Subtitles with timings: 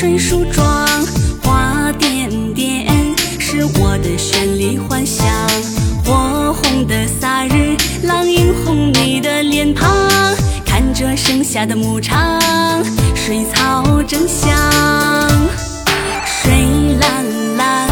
[0.00, 0.64] 水梳妆？
[1.42, 2.86] 花点点
[3.38, 5.26] 是我的绚丽幻想。
[6.02, 9.94] 火红的萨日，朗映红你的脸庞。
[10.64, 12.40] 看着盛夏的牧场，
[13.14, 14.58] 水草正香。
[16.24, 16.50] 水
[16.98, 17.90] 蓝蓝，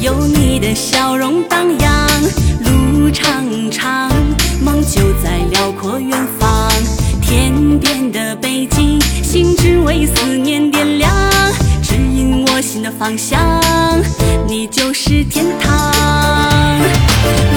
[0.00, 2.22] 有你的笑容荡漾。
[2.64, 4.10] 路长长，
[4.64, 6.72] 梦就在辽阔远方。
[7.20, 11.12] 天边的北极星只为思念点亮，
[12.70, 13.60] 心的方向，
[14.46, 15.68] 你就是天堂。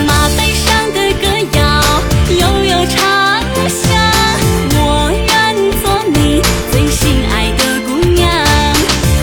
[0.07, 1.61] 马背上的歌谣
[2.39, 2.97] 悠悠长
[3.69, 3.93] 响，
[4.73, 5.31] 我愿
[5.83, 6.41] 做你
[6.71, 8.25] 最心爱的姑娘，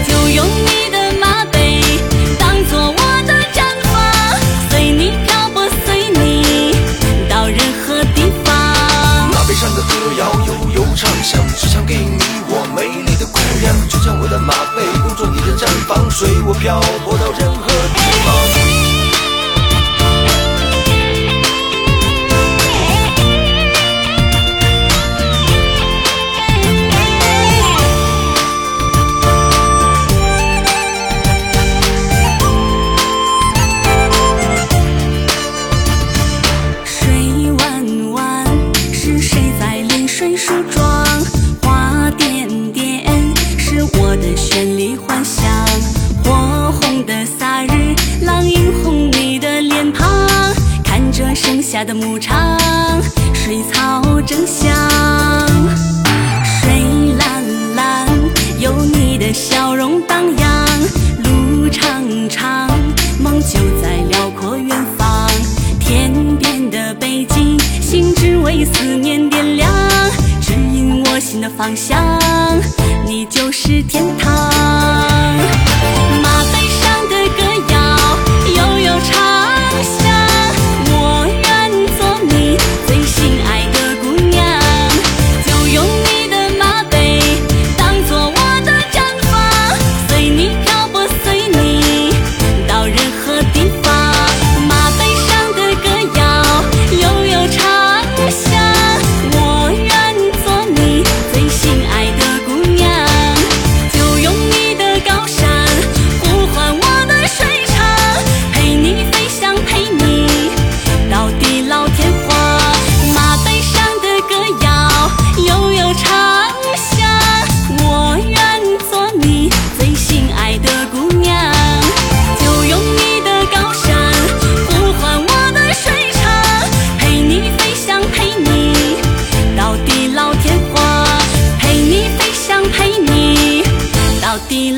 [0.06, 1.82] 就用你的马背
[2.38, 3.58] 当做我的毡
[3.90, 3.92] 房，
[4.70, 6.76] 随你漂泊，随你
[7.28, 8.54] 到任何地方。
[9.32, 14.69] 马背上的歌谣悠悠长响，只想给你我美丽的姑娘，就像我的马背，
[16.20, 17.69] 随我漂泊到任何
[51.70, 52.58] 下的牧场，
[53.32, 54.76] 水草正香。
[56.44, 57.44] 水蓝
[57.76, 58.08] 蓝，
[58.58, 60.66] 有你的笑容荡漾。
[61.22, 62.68] 路长长，
[63.22, 64.68] 梦就在辽阔远
[64.98, 65.30] 方。
[65.78, 69.70] 天边的北极星只为思念点亮，
[70.42, 72.18] 指引我心的方向，
[73.06, 74.04] 你就是天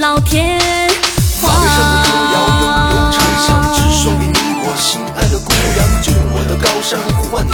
[0.02, 0.58] 老天
[1.40, 7.51] 马背上的歌谣悠悠长响，只送给你我心爱的姑娘，就用我的高山呼唤你